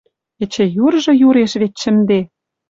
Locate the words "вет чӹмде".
1.61-2.19